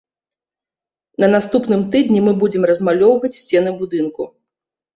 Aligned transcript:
На 1.23 1.27
наступным 1.35 1.81
тыдні 1.97 2.19
мы 2.29 2.33
будзем 2.41 2.67
размалёўваць 2.73 3.33
сцены 3.41 3.77
будынку. 3.85 4.21